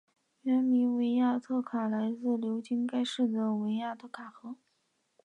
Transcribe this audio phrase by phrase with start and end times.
[0.41, 4.55] 原名维亚特卡来自流经该市的维亚特卡河。